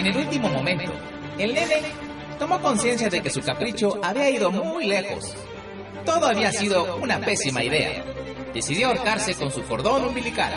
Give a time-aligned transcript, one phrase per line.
[0.00, 0.90] En el último momento,
[1.38, 1.82] el nene
[2.38, 5.34] tomó conciencia de que su capricho había ido muy lejos.
[6.06, 8.02] Todo había sido una pésima idea.
[8.54, 10.54] Decidió ahorcarse con su cordón umbilical.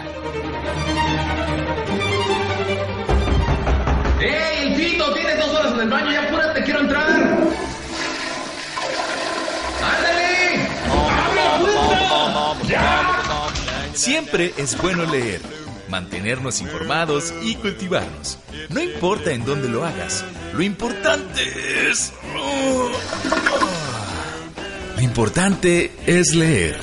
[4.21, 5.13] ¡Ey, Fito!
[5.13, 7.09] Tienes dos horas en el baño, ya apúrate, quiero entrar.
[9.91, 10.67] ¡Ándale!
[11.25, 12.69] ¡Abre la puerta!
[12.69, 13.93] ¡Ya!
[13.93, 15.41] Siempre es bueno leer,
[15.89, 18.39] mantenernos informados y cultivarnos.
[18.69, 20.23] No importa en dónde lo hagas,
[20.53, 21.41] lo importante
[21.89, 22.13] es...
[24.95, 26.79] Lo importante es leer.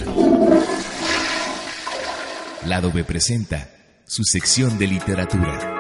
[2.67, 3.71] Lado B presenta
[4.07, 5.80] su sección de literatura.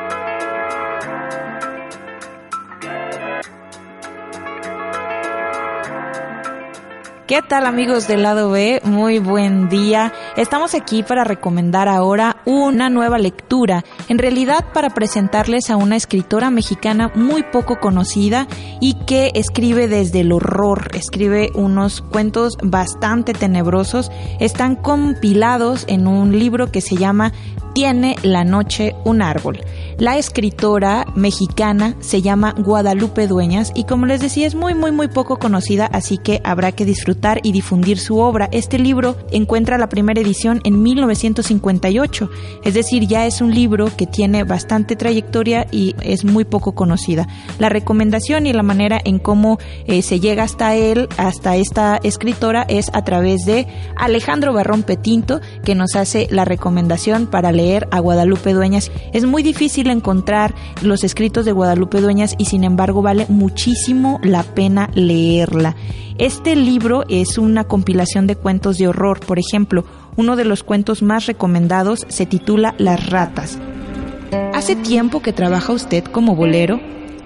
[7.30, 8.80] ¿Qué tal amigos del lado B?
[8.82, 10.12] Muy buen día.
[10.36, 16.50] Estamos aquí para recomendar ahora una nueva lectura, en realidad para presentarles a una escritora
[16.50, 18.48] mexicana muy poco conocida
[18.80, 26.36] y que escribe desde el horror, escribe unos cuentos bastante tenebrosos, están compilados en un
[26.36, 27.32] libro que se llama
[27.74, 29.60] Tiene la noche un árbol.
[29.98, 35.06] La escritora mexicana se llama Guadalupe Dueñas y como les decía es muy muy muy
[35.06, 38.48] poco conocida, así que habrá que disfrutar y difundir su obra.
[38.50, 42.30] Este libro encuentra la primera edición en 1958,
[42.64, 47.28] es decir, ya es un libro que tiene bastante trayectoria y es muy poco conocida.
[47.58, 52.64] La recomendación y la manera en cómo eh, se llega hasta él, hasta esta escritora,
[52.68, 58.00] es a través de Alejandro Barrón Petinto, que nos hace la recomendación para leer a
[58.00, 58.90] Guadalupe Dueñas.
[59.12, 64.42] Es muy difícil encontrar los escritos de Guadalupe Dueñas y sin embargo vale muchísimo la
[64.42, 65.76] pena leerla.
[66.20, 69.20] Este libro es una compilación de cuentos de horror.
[69.20, 69.84] Por ejemplo,
[70.16, 73.58] uno de los cuentos más recomendados se titula Las ratas.
[74.54, 76.80] ¿Hace tiempo que trabaja usted como bolero?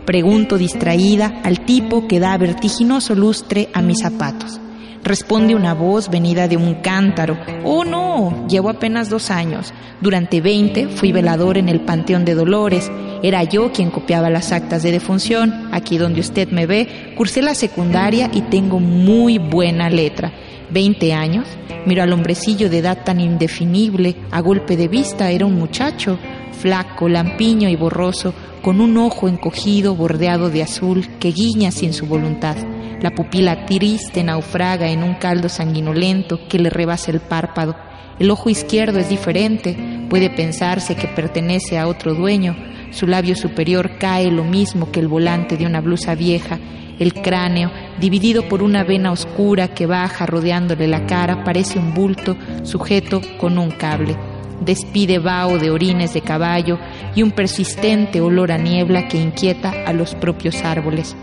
[0.07, 4.61] Pregunto distraída al tipo que da vertiginoso lustre a mis zapatos.
[5.05, 7.37] Responde una voz venida de un cántaro.
[7.63, 9.75] Oh no, llevo apenas dos años.
[10.01, 12.91] Durante veinte fui velador en el Panteón de Dolores.
[13.23, 15.69] Era yo quien copiaba las actas de defunción.
[15.73, 20.33] Aquí donde usted me ve, cursé la secundaria y tengo muy buena letra.
[20.71, 21.47] Veinte años.
[21.85, 24.17] Miro al hombrecillo de edad tan indefinible.
[24.31, 26.19] A golpe de vista era un muchacho,
[26.59, 28.33] flaco, lampiño y borroso,
[28.63, 32.57] con un ojo encogido bordeado de azul que guiña sin su voluntad.
[33.05, 37.77] La pupila triste naufraga en un caldo sanguinolento que le rebasa el párpado.
[38.19, 39.77] El ojo izquierdo es diferente,
[40.09, 42.57] puede pensarse que pertenece a otro dueño.
[42.93, 46.59] Su labio superior cae lo mismo que el volante de una blusa vieja.
[46.99, 47.71] El cráneo,
[48.01, 53.59] dividido por una vena oscura que baja rodeándole la cara, parece un bulto sujeto con
[53.59, 54.17] un cable.
[54.65, 56.79] Despide vaho de orines de caballo
[57.15, 61.15] y un persistente olor a niebla que inquieta a los propios árboles.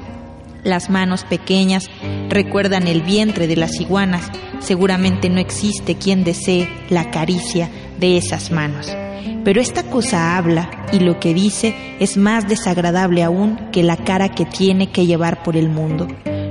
[0.64, 1.90] Las manos pequeñas
[2.30, 4.30] recuerdan el vientre de las iguanas.
[4.60, 8.96] Seguramente no existe quien desee la caricia de esas manos.
[9.44, 14.30] Pero esta cosa habla y lo que dice es más desagradable aún que la cara
[14.30, 16.08] que tiene que llevar por el mundo.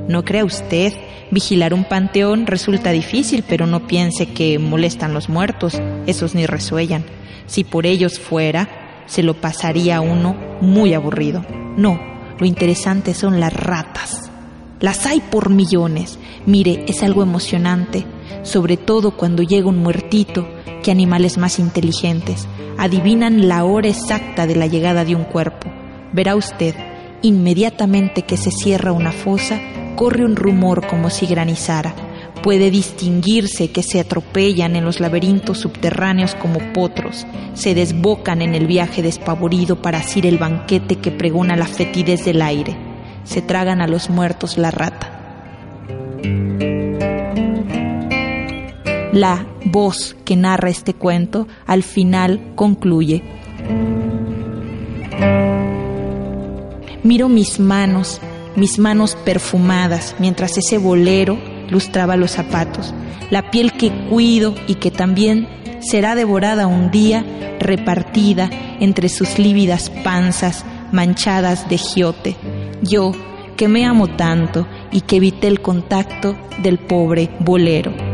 [0.08, 0.92] ¿No cree usted?
[1.30, 7.04] Vigilar un panteón resulta difícil, pero no piense que molestan los muertos, esos ni resuellan.
[7.46, 11.44] Si por ellos fuera, se lo pasaría a uno muy aburrido.
[11.76, 12.09] No,
[12.40, 14.30] lo interesante son las ratas.
[14.80, 16.18] Las hay por millones.
[16.46, 18.06] Mire, es algo emocionante,
[18.42, 20.48] sobre todo cuando llega un muertito,
[20.82, 22.48] que animales más inteligentes
[22.78, 25.70] adivinan la hora exacta de la llegada de un cuerpo.
[26.14, 26.74] Verá usted,
[27.20, 29.60] inmediatamente que se cierra una fosa,
[29.96, 31.94] corre un rumor como si granizara.
[32.42, 38.66] Puede distinguirse que se atropellan en los laberintos subterráneos como potros, se desbocan en el
[38.66, 42.76] viaje despavorido para asir el banquete que pregona la fetidez del aire,
[43.24, 45.20] se tragan a los muertos la rata.
[49.12, 53.22] La voz que narra este cuento al final concluye.
[57.02, 58.20] Miro mis manos,
[58.56, 62.94] mis manos perfumadas, mientras ese bolero lustraba los zapatos,
[63.30, 65.48] la piel que cuido y que también
[65.80, 67.24] será devorada un día,
[67.58, 68.50] repartida
[68.80, 72.36] entre sus lívidas panzas manchadas de giote.
[72.82, 73.12] Yo,
[73.56, 78.09] que me amo tanto y que evité el contacto del pobre bolero.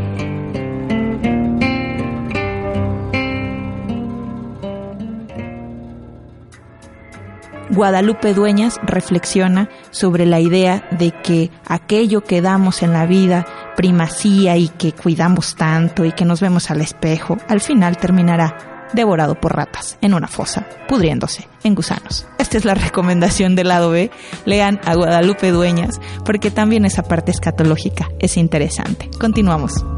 [7.71, 13.47] Guadalupe Dueñas reflexiona sobre la idea de que aquello que damos en la vida
[13.77, 18.57] primacía y que cuidamos tanto y que nos vemos al espejo, al final terminará
[18.93, 22.27] devorado por ratas en una fosa, pudriéndose en gusanos.
[22.39, 24.11] Esta es la recomendación del lado B.
[24.45, 29.11] Lean a Guadalupe Dueñas porque también esa parte escatológica es interesante.
[29.19, 29.96] Continuamos.